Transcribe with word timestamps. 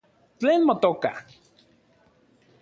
¿Tlen 0.39 0.61
motoka? 0.69 1.11